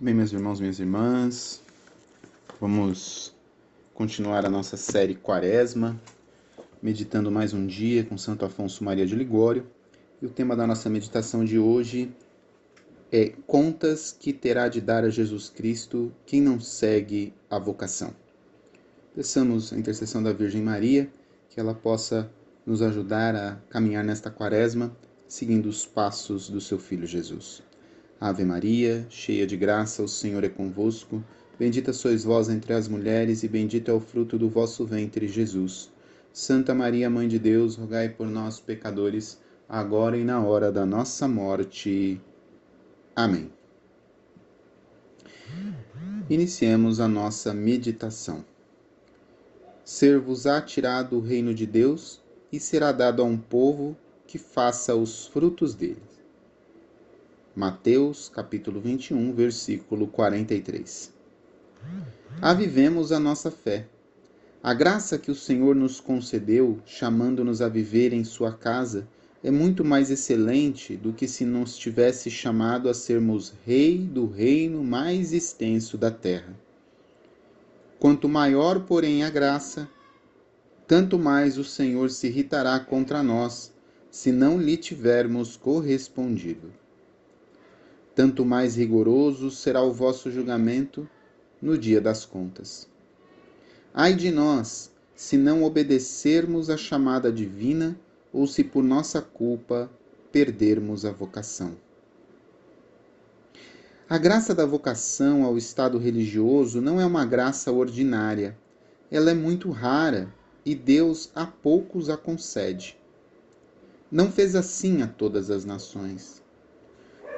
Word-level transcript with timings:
Bem, 0.00 0.14
meus 0.14 0.32
irmãos, 0.32 0.58
minhas 0.58 0.80
irmãs, 0.80 1.60
vamos 2.58 3.32
continuar 3.94 4.44
a 4.44 4.50
nossa 4.50 4.76
série 4.76 5.14
Quaresma, 5.14 6.00
meditando 6.82 7.30
mais 7.30 7.52
um 7.52 7.66
dia 7.66 8.02
com 8.02 8.16
Santo 8.16 8.44
Afonso 8.44 8.82
Maria 8.82 9.06
de 9.06 9.14
Ligório. 9.14 9.66
E 10.20 10.26
o 10.26 10.30
tema 10.30 10.56
da 10.56 10.66
nossa 10.66 10.88
meditação 10.88 11.44
de 11.44 11.58
hoje 11.58 12.10
é 13.12 13.34
Contas 13.46 14.16
que 14.18 14.32
terá 14.32 14.66
de 14.66 14.80
dar 14.80 15.04
a 15.04 15.10
Jesus 15.10 15.50
Cristo 15.50 16.10
quem 16.26 16.40
não 16.40 16.58
segue 16.58 17.32
a 17.48 17.58
vocação. 17.58 18.12
Peçamos 19.14 19.72
a 19.72 19.78
intercessão 19.78 20.22
da 20.22 20.32
Virgem 20.32 20.62
Maria, 20.62 21.08
que 21.50 21.60
ela 21.60 21.74
possa 21.74 22.28
nos 22.66 22.82
ajudar 22.82 23.36
a 23.36 23.56
caminhar 23.68 24.02
nesta 24.02 24.30
quaresma, 24.30 24.90
seguindo 25.28 25.66
os 25.66 25.86
passos 25.86 26.48
do 26.48 26.60
seu 26.60 26.78
Filho 26.78 27.06
Jesus. 27.06 27.62
Ave 28.22 28.44
Maria, 28.44 29.04
cheia 29.10 29.44
de 29.44 29.56
graça, 29.56 30.00
o 30.00 30.06
Senhor 30.06 30.44
é 30.44 30.48
convosco. 30.48 31.24
Bendita 31.58 31.92
sois 31.92 32.22
vós 32.22 32.48
entre 32.48 32.72
as 32.72 32.86
mulheres, 32.86 33.42
e 33.42 33.48
bendito 33.48 33.90
é 33.90 33.94
o 33.94 33.98
fruto 33.98 34.38
do 34.38 34.48
vosso 34.48 34.86
ventre, 34.86 35.26
Jesus. 35.26 35.90
Santa 36.32 36.72
Maria, 36.72 37.10
Mãe 37.10 37.26
de 37.26 37.36
Deus, 37.36 37.74
rogai 37.74 38.08
por 38.10 38.28
nós, 38.28 38.60
pecadores, 38.60 39.40
agora 39.68 40.16
e 40.16 40.22
na 40.22 40.40
hora 40.40 40.70
da 40.70 40.86
nossa 40.86 41.26
morte. 41.26 42.20
Amém. 43.16 43.50
Iniciemos 46.30 47.00
a 47.00 47.08
nossa 47.08 47.52
meditação. 47.52 48.44
Ser-vos-á 49.84 50.60
tirado 50.60 51.16
o 51.16 51.20
reino 51.20 51.52
de 51.52 51.66
Deus, 51.66 52.22
e 52.52 52.60
será 52.60 52.92
dado 52.92 53.20
a 53.20 53.24
um 53.24 53.36
povo 53.36 53.96
que 54.28 54.38
faça 54.38 54.94
os 54.94 55.26
frutos 55.26 55.74
dele. 55.74 56.11
Mateus 57.54 58.30
capítulo 58.30 58.80
21, 58.80 59.34
versículo 59.34 60.06
43. 60.06 61.12
Avivemos 62.40 63.12
a 63.12 63.20
nossa 63.20 63.50
fé. 63.50 63.86
A 64.62 64.72
graça 64.72 65.18
que 65.18 65.30
o 65.30 65.34
Senhor 65.34 65.74
nos 65.76 66.00
concedeu, 66.00 66.80
chamando-nos 66.86 67.60
a 67.60 67.68
viver 67.68 68.14
em 68.14 68.24
sua 68.24 68.52
casa, 68.52 69.06
é 69.44 69.50
muito 69.50 69.84
mais 69.84 70.10
excelente 70.10 70.96
do 70.96 71.12
que 71.12 71.28
se 71.28 71.44
nos 71.44 71.76
tivesse 71.76 72.30
chamado 72.30 72.88
a 72.88 72.94
sermos 72.94 73.52
rei 73.66 73.98
do 73.98 74.26
reino 74.26 74.82
mais 74.82 75.34
extenso 75.34 75.98
da 75.98 76.10
terra. 76.10 76.58
Quanto 77.98 78.30
maior, 78.30 78.80
porém, 78.86 79.24
a 79.24 79.28
graça, 79.28 79.86
tanto 80.88 81.18
mais 81.18 81.58
o 81.58 81.64
Senhor 81.64 82.08
se 82.08 82.28
irritará 82.28 82.80
contra 82.80 83.22
nós, 83.22 83.70
se 84.10 84.32
não 84.32 84.58
lhe 84.58 84.78
tivermos 84.78 85.54
correspondido 85.54 86.80
tanto 88.14 88.44
mais 88.44 88.76
rigoroso 88.76 89.50
será 89.50 89.82
o 89.82 89.92
vosso 89.92 90.30
julgamento 90.30 91.08
no 91.60 91.78
dia 91.78 92.00
das 92.00 92.24
contas. 92.24 92.88
Ai 93.94 94.14
de 94.14 94.30
nós, 94.30 94.90
se 95.14 95.36
não 95.36 95.62
obedecermos 95.62 96.68
à 96.68 96.76
chamada 96.76 97.30
divina 97.30 97.96
ou 98.32 98.46
se 98.46 98.64
por 98.64 98.82
nossa 98.82 99.20
culpa 99.22 99.90
perdermos 100.32 101.04
a 101.04 101.12
vocação. 101.12 101.76
A 104.08 104.18
graça 104.18 104.54
da 104.54 104.66
vocação 104.66 105.44
ao 105.44 105.56
estado 105.56 105.96
religioso 105.96 106.80
não 106.80 107.00
é 107.00 107.06
uma 107.06 107.24
graça 107.24 107.72
ordinária. 107.72 108.58
Ela 109.10 109.30
é 109.30 109.34
muito 109.34 109.70
rara 109.70 110.28
e 110.66 110.74
Deus 110.74 111.30
a 111.34 111.46
poucos 111.46 112.10
a 112.10 112.16
concede. 112.16 112.98
Não 114.10 114.30
fez 114.30 114.54
assim 114.54 115.00
a 115.00 115.06
todas 115.06 115.50
as 115.50 115.64
nações. 115.64 116.41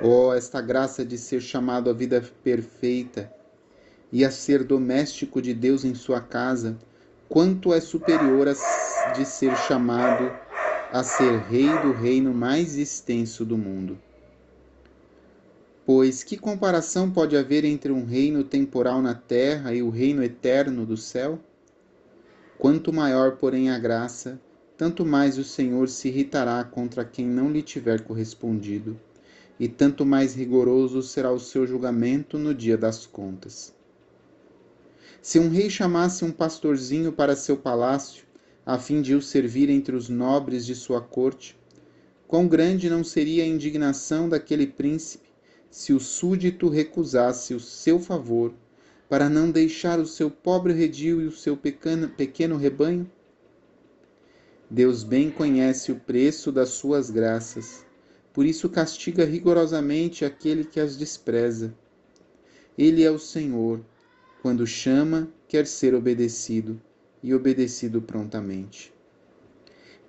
Oh, 0.07 0.35
esta 0.35 0.61
graça 0.61 1.03
de 1.03 1.17
ser 1.17 1.41
chamado 1.41 1.89
à 1.89 1.93
vida 1.95 2.23
perfeita 2.43 3.33
e 4.13 4.23
a 4.23 4.31
ser 4.31 4.63
doméstico 4.63 5.41
de 5.41 5.55
Deus 5.55 5.83
em 5.83 5.95
sua 5.95 6.21
casa, 6.21 6.77
quanto 7.27 7.73
é 7.73 7.81
superior 7.81 8.47
a 8.47 8.53
de 9.15 9.25
ser 9.25 9.57
chamado 9.57 10.31
a 10.93 11.03
ser 11.03 11.39
rei 11.49 11.71
do 11.81 11.93
reino 11.93 12.35
mais 12.35 12.77
extenso 12.77 13.47
do 13.47 13.57
mundo. 13.57 13.99
Pois 15.87 16.23
que 16.23 16.37
comparação 16.37 17.11
pode 17.11 17.35
haver 17.35 17.65
entre 17.65 17.91
um 17.91 18.05
reino 18.05 18.45
temporal 18.45 19.01
na 19.01 19.15
terra 19.15 19.75
e 19.75 19.83
o 19.83 19.89
reino 19.89 20.23
eterno 20.23 20.85
do 20.85 20.99
céu? 20.99 21.39
Quanto 22.59 22.93
maior, 22.93 23.39
porém, 23.39 23.71
a 23.71 23.79
graça, 23.79 24.39
tanto 24.77 25.03
mais 25.03 25.39
o 25.39 25.45
Senhor 25.45 25.89
se 25.89 26.09
irritará 26.09 26.63
contra 26.63 27.07
quem 27.07 27.25
não 27.25 27.51
lhe 27.51 27.63
tiver 27.63 28.03
correspondido 28.03 29.01
e 29.59 29.69
tanto 29.69 30.05
mais 30.05 30.35
rigoroso 30.35 31.03
será 31.03 31.31
o 31.31 31.39
seu 31.39 31.67
julgamento 31.67 32.39
no 32.39 32.55
dia 32.55 32.77
das 32.77 33.07
contas. 33.07 33.73
Se 35.23 35.39
um 35.39 35.49
rei 35.49 35.71
chamasse 35.71 36.25
um 36.25 36.33
pastorzinho 36.33 37.13
para 37.13 37.37
seu 37.37 37.57
palácio, 37.57 38.25
a 38.67 38.79
fim 38.79 39.01
de 39.01 39.15
o 39.15 39.23
servir 39.23 39.71
entre 39.71 39.95
os 39.95 40.09
nobres 40.09 40.67
de 40.67 40.75
sua 40.75 41.01
corte, 41.01 41.57
quão 42.27 42.49
grande 42.49 42.91
não 42.91 43.05
seria 43.05 43.45
a 43.45 43.47
indignação 43.47 44.29
daquele 44.29 44.67
príncipe 44.67 45.29
se 45.71 45.93
o 45.93 46.01
súdito 46.01 46.69
recusasse 46.69 47.55
o 47.55 47.61
seu 47.61 47.99
favor 47.99 48.53
para 49.09 49.29
não 49.29 49.51
deixar 49.51 49.99
o 49.99 50.07
seu 50.07 50.31
pobre 50.31 50.73
redil 50.73 51.21
e 51.21 51.27
o 51.27 51.33
seu 51.33 51.57
pequeno, 51.57 52.09
pequeno 52.09 52.57
rebanho? 52.57 53.11
Deus 54.69 55.05
bem 55.05 55.31
conhece 55.31 55.93
o 55.93 55.97
preço 55.97 56.51
das 56.51 56.71
suas 56.71 57.11
graças 57.11 57.84
por 58.35 58.45
isso 58.45 58.69
castiga 58.69 59.25
rigorosamente 59.25 60.25
aquele 60.25 60.65
que 60.65 60.81
as 60.81 60.97
despreza. 60.97 61.73
Ele 62.77 63.05
é 63.05 63.11
o 63.11 63.19
Senhor. 63.19 63.81
Quando 64.43 64.67
chama, 64.67 65.29
quer 65.47 65.69
ser 65.69 65.95
obedecido, 65.95 66.79
e 67.23 67.33
obedecido 67.33 68.03
prontamente. 68.03 68.93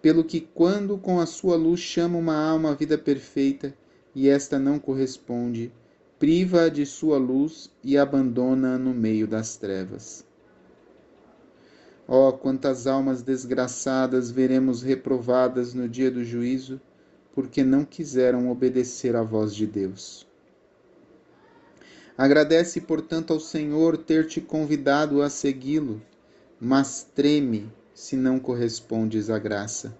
Pelo 0.02 0.24
que, 0.24 0.42
quando 0.42 0.98
com 0.98 1.20
a 1.20 1.28
sua 1.28 1.56
luz 1.56 1.80
chama 1.80 2.18
uma 2.18 2.36
alma 2.36 2.72
à 2.72 2.74
vida 2.74 2.98
perfeita, 2.98 3.74
e 4.16 4.28
esta 4.28 4.58
não 4.58 4.80
corresponde, 4.80 5.72
priva-a 6.18 6.68
de 6.68 6.84
sua 6.84 7.20
luz 7.20 7.72
e 7.84 7.96
abandona-a 7.96 8.78
no 8.80 8.94
meio 8.94 9.28
das 9.28 9.56
trevas. 9.56 10.26
Oh, 12.08 12.34
quantas 12.34 12.88
almas 12.88 13.22
desgraçadas 13.22 14.32
veremos 14.32 14.82
reprovadas 14.82 15.76
no 15.76 15.88
dia 15.88 16.10
do 16.10 16.24
juízo! 16.24 16.82
Porque 17.36 17.64
não 17.64 17.84
quiseram 17.84 18.50
obedecer 18.50 19.16
à 19.16 19.22
voz 19.22 19.54
de 19.54 19.68
Deus. 19.68 20.26
Agradece, 22.18 22.80
portanto, 22.80 23.34
ao 23.34 23.42
Senhor 23.42 23.98
ter 23.98 24.26
te 24.26 24.40
convidado 24.40 25.22
a 25.22 25.30
segui-lo, 25.30 26.02
mas 26.60 27.06
treme 27.14 27.70
se 27.94 28.16
não 28.16 28.40
correspondes 28.40 29.30
à 29.30 29.38
graça. 29.38 29.98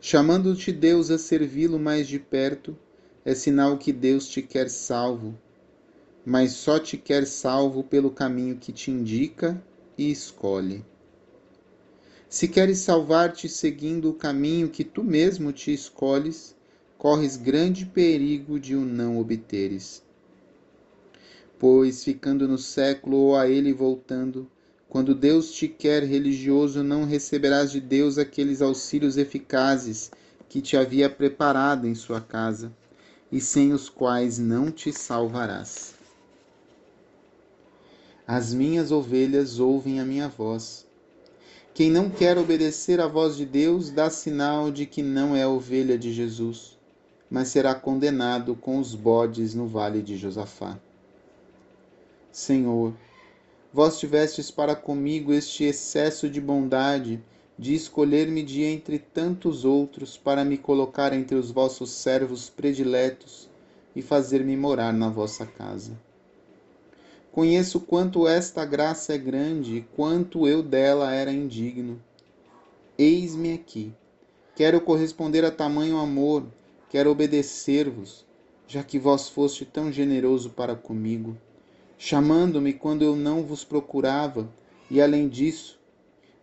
Chamando-te 0.00 0.72
Deus 0.72 1.12
a 1.12 1.18
servi-lo 1.18 1.78
mais 1.78 2.08
de 2.08 2.18
perto, 2.18 2.76
é 3.24 3.36
sinal 3.36 3.78
que 3.78 3.92
Deus 3.92 4.26
te 4.26 4.42
quer 4.42 4.68
salvo, 4.68 5.38
mas 6.26 6.52
só 6.52 6.80
te 6.80 6.96
quer 6.96 7.24
salvo 7.24 7.84
pelo 7.84 8.10
caminho 8.10 8.56
que 8.56 8.72
te 8.72 8.90
indica 8.90 9.62
e 9.96 10.10
escolhe. 10.10 10.84
Se 12.32 12.48
queres 12.48 12.78
salvar-te 12.78 13.46
seguindo 13.46 14.08
o 14.08 14.14
caminho 14.14 14.70
que 14.70 14.84
tu 14.84 15.04
mesmo 15.04 15.52
te 15.52 15.70
escolhes, 15.70 16.56
corres 16.96 17.36
grande 17.36 17.84
perigo 17.84 18.58
de 18.58 18.74
o 18.74 18.80
não 18.80 19.18
obteres. 19.18 20.02
Pois, 21.58 22.02
ficando 22.02 22.48
no 22.48 22.56
século 22.56 23.18
ou 23.18 23.36
a 23.36 23.50
ele 23.50 23.70
voltando, 23.70 24.50
quando 24.88 25.14
Deus 25.14 25.52
te 25.52 25.68
quer 25.68 26.04
religioso, 26.04 26.82
não 26.82 27.04
receberás 27.04 27.70
de 27.70 27.82
Deus 27.82 28.16
aqueles 28.16 28.62
auxílios 28.62 29.18
eficazes 29.18 30.10
que 30.48 30.62
te 30.62 30.74
havia 30.74 31.10
preparado 31.10 31.86
em 31.86 31.94
sua 31.94 32.22
casa, 32.22 32.72
e 33.30 33.42
sem 33.42 33.74
os 33.74 33.90
quais 33.90 34.38
não 34.38 34.70
te 34.70 34.90
salvarás. 34.90 35.92
As 38.26 38.54
minhas 38.54 38.90
ovelhas 38.90 39.58
ouvem 39.58 40.00
a 40.00 40.04
minha 40.06 40.30
voz 40.30 40.90
quem 41.74 41.90
não 41.90 42.10
quer 42.10 42.36
obedecer 42.36 43.00
à 43.00 43.06
voz 43.06 43.34
de 43.34 43.46
Deus 43.46 43.90
dá 43.90 44.10
sinal 44.10 44.70
de 44.70 44.84
que 44.84 45.02
não 45.02 45.34
é 45.34 45.46
ovelha 45.46 45.96
de 45.96 46.12
Jesus, 46.12 46.78
mas 47.30 47.48
será 47.48 47.74
condenado 47.74 48.54
com 48.54 48.78
os 48.78 48.94
bodes 48.94 49.54
no 49.54 49.66
vale 49.66 50.02
de 50.02 50.18
Josafá. 50.18 50.78
Senhor, 52.30 52.92
vós 53.72 53.98
tivestes 53.98 54.50
para 54.50 54.76
comigo 54.76 55.32
este 55.32 55.64
excesso 55.64 56.28
de 56.28 56.42
bondade, 56.42 57.24
de 57.58 57.74
escolher-me 57.74 58.42
de 58.42 58.62
entre 58.64 58.98
tantos 58.98 59.64
outros 59.64 60.14
para 60.14 60.44
me 60.44 60.58
colocar 60.58 61.14
entre 61.14 61.36
os 61.36 61.50
vossos 61.50 61.90
servos 61.90 62.50
prediletos 62.50 63.48
e 63.96 64.02
fazer-me 64.02 64.58
morar 64.58 64.92
na 64.92 65.08
vossa 65.08 65.46
casa. 65.46 65.98
Conheço 67.32 67.80
quanto 67.80 68.28
esta 68.28 68.64
graça 68.64 69.14
é 69.14 69.18
grande 69.18 69.78
e 69.78 69.80
quanto 69.80 70.46
eu 70.46 70.62
dela 70.62 71.12
era 71.12 71.32
indigno. 71.32 71.98
Eis-me 72.98 73.54
aqui. 73.54 73.92
Quero 74.54 74.80
corresponder 74.82 75.42
a 75.42 75.50
tamanho 75.50 75.96
amor, 75.96 76.44
quero 76.90 77.10
obedecer-vos. 77.10 78.26
já 78.72 78.82
que 78.82 78.98
vós 78.98 79.28
foste 79.28 79.66
tão 79.66 79.92
generoso 79.92 80.48
para 80.48 80.74
comigo, 80.74 81.36
chamando-me 81.98 82.72
quando 82.72 83.02
eu 83.02 83.14
não 83.14 83.42
vos 83.42 83.64
procurava, 83.64 84.48
e 84.90 84.98
além 85.00 85.28
disso, 85.28 85.78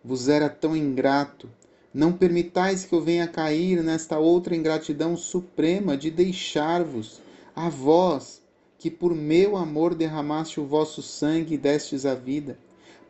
vos 0.04 0.28
era 0.28 0.48
tão 0.48 0.76
ingrato. 0.76 1.50
Não 1.92 2.12
permitais 2.12 2.84
que 2.84 2.94
eu 2.94 3.00
venha 3.00 3.26
cair 3.26 3.82
nesta 3.82 4.16
outra 4.18 4.54
ingratidão 4.54 5.16
suprema 5.16 5.96
de 5.96 6.08
deixar-vos, 6.08 7.20
a 7.54 7.68
vós, 7.68 8.40
que 8.80 8.90
por 8.90 9.14
meu 9.14 9.58
amor 9.58 9.94
derramaste 9.94 10.58
o 10.58 10.64
vosso 10.64 11.02
sangue 11.02 11.52
e 11.52 11.58
destes 11.58 12.06
a 12.06 12.14
vida, 12.14 12.58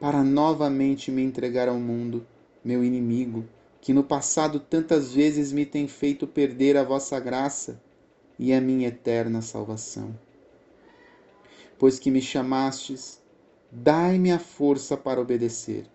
para 0.01 0.25
novamente 0.25 1.13
me 1.13 1.23
entregar 1.23 1.69
ao 1.69 1.79
mundo, 1.79 2.27
meu 2.65 2.83
inimigo, 2.83 3.45
que 3.81 3.93
no 3.93 4.03
passado 4.03 4.59
tantas 4.59 5.15
vezes 5.15 5.53
me 5.53 5.65
tem 5.65 5.87
feito 5.87 6.27
perder 6.27 6.77
a 6.77 6.83
vossa 6.83 7.21
graça 7.21 7.81
e 8.37 8.53
a 8.53 8.61
minha 8.61 8.89
eterna 8.89 9.41
salvação. 9.41 10.19
Pois 11.79 12.01
que 12.01 12.11
me 12.11 12.21
chamastes, 12.21 13.23
dai-me 13.71 14.33
a 14.33 14.41
força 14.41 14.97
para 14.97 15.21
obedecer. 15.21 15.87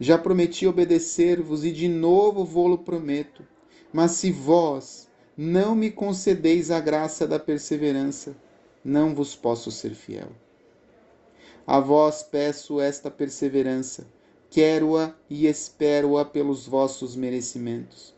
Já 0.00 0.16
prometi 0.16 0.66
obedecer-vos 0.66 1.62
e 1.62 1.70
de 1.72 1.88
novo 1.88 2.42
vou-lo 2.42 2.78
prometo. 2.78 3.44
Mas 3.92 4.12
se 4.12 4.32
vós 4.32 5.10
não 5.36 5.74
me 5.74 5.90
concedeis 5.90 6.70
a 6.70 6.80
graça 6.80 7.26
da 7.26 7.38
perseverança, 7.38 8.34
não 8.88 9.14
vos 9.14 9.36
posso 9.36 9.70
ser 9.70 9.94
fiel. 9.94 10.30
A 11.66 11.78
vós 11.78 12.22
peço 12.22 12.80
esta 12.80 13.10
perseverança, 13.10 14.06
quero-a 14.48 15.12
e 15.28 15.46
espero-a 15.46 16.24
pelos 16.24 16.66
vossos 16.66 17.14
merecimentos. 17.14 18.14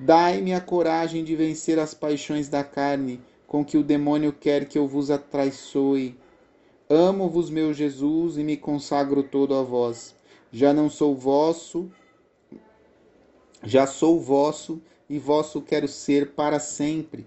Dai-me 0.00 0.54
a 0.54 0.60
coragem 0.60 1.22
de 1.22 1.36
vencer 1.36 1.78
as 1.78 1.92
paixões 1.92 2.48
da 2.48 2.64
carne 2.64 3.20
com 3.46 3.62
que 3.62 3.76
o 3.76 3.84
demônio 3.84 4.32
quer 4.32 4.66
que 4.66 4.78
eu 4.78 4.86
vos 4.86 5.10
atraiçoe. 5.10 6.16
Amo-vos, 6.88 7.50
meu 7.50 7.74
Jesus, 7.74 8.38
e 8.38 8.42
me 8.42 8.56
consagro 8.56 9.22
todo 9.22 9.54
a 9.54 9.62
vós. 9.62 10.14
Já 10.50 10.72
não 10.72 10.88
sou 10.88 11.14
vosso, 11.14 11.90
já 13.62 13.86
sou 13.86 14.18
vosso 14.18 14.80
e 15.10 15.18
vosso 15.18 15.60
quero 15.60 15.86
ser 15.86 16.30
para 16.30 16.58
sempre. 16.58 17.26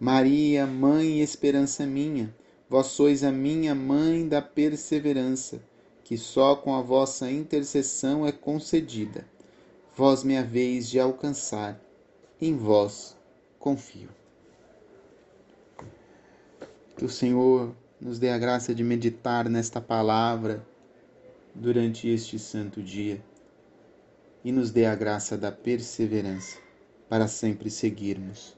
Maria, 0.00 0.64
mãe 0.64 1.18
e 1.18 1.22
esperança 1.22 1.84
minha, 1.84 2.32
vós 2.70 2.86
sois 2.86 3.24
a 3.24 3.32
minha 3.32 3.74
mãe 3.74 4.28
da 4.28 4.40
perseverança, 4.40 5.60
que 6.04 6.16
só 6.16 6.54
com 6.54 6.72
a 6.76 6.80
vossa 6.80 7.28
intercessão 7.28 8.24
é 8.24 8.30
concedida. 8.30 9.26
Vós 9.96 10.22
me 10.22 10.36
haveis 10.36 10.88
de 10.88 11.00
alcançar 11.00 11.80
em 12.40 12.56
vós 12.56 13.16
confio. 13.58 14.08
Que 16.96 17.04
o 17.04 17.08
Senhor 17.08 17.74
nos 18.00 18.20
dê 18.20 18.30
a 18.30 18.38
graça 18.38 18.72
de 18.72 18.84
meditar 18.84 19.48
nesta 19.48 19.80
palavra 19.80 20.64
durante 21.52 22.08
este 22.08 22.38
santo 22.38 22.80
dia 22.80 23.20
e 24.44 24.52
nos 24.52 24.70
dê 24.70 24.86
a 24.86 24.94
graça 24.94 25.36
da 25.36 25.50
perseverança 25.50 26.56
para 27.08 27.26
sempre 27.26 27.68
seguirmos 27.68 28.57